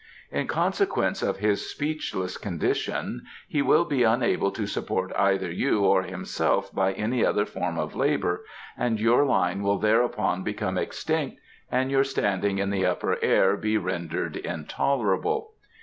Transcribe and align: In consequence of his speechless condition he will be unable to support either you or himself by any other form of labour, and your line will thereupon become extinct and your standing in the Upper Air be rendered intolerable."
In 0.31 0.47
consequence 0.47 1.21
of 1.21 1.37
his 1.37 1.69
speechless 1.69 2.35
condition 2.35 3.21
he 3.47 3.61
will 3.61 3.85
be 3.85 4.01
unable 4.01 4.49
to 4.49 4.65
support 4.65 5.13
either 5.15 5.51
you 5.51 5.83
or 5.85 6.01
himself 6.01 6.73
by 6.73 6.93
any 6.93 7.23
other 7.23 7.45
form 7.45 7.77
of 7.77 7.93
labour, 7.95 8.43
and 8.75 8.99
your 8.99 9.23
line 9.27 9.61
will 9.61 9.77
thereupon 9.77 10.41
become 10.41 10.75
extinct 10.75 11.39
and 11.71 11.91
your 11.91 12.03
standing 12.03 12.57
in 12.57 12.71
the 12.71 12.83
Upper 12.83 13.19
Air 13.23 13.55
be 13.55 13.77
rendered 13.77 14.35
intolerable." 14.37 15.51